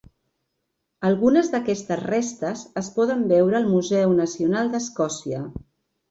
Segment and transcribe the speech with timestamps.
[1.09, 5.43] Algunes d'aquestes restes es poden veure al Museu Nacional d'Escòcia.